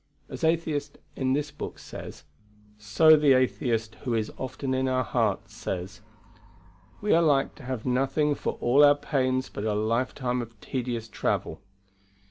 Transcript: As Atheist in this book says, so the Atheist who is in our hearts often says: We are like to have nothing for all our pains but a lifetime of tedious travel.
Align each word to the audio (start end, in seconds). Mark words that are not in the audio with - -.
As 0.29 0.43
Atheist 0.43 0.97
in 1.15 1.33
this 1.33 1.51
book 1.51 1.77
says, 1.77 2.23
so 2.79 3.15
the 3.15 3.33
Atheist 3.33 3.93
who 4.03 4.15
is 4.15 4.31
in 4.63 4.87
our 4.87 5.03
hearts 5.03 5.51
often 5.67 5.85
says: 5.85 6.01
We 7.01 7.13
are 7.13 7.21
like 7.21 7.53
to 7.57 7.63
have 7.65 7.85
nothing 7.85 8.33
for 8.33 8.53
all 8.53 8.83
our 8.83 8.95
pains 8.97 9.47
but 9.49 9.63
a 9.63 9.75
lifetime 9.75 10.41
of 10.41 10.59
tedious 10.59 11.07
travel. 11.07 11.61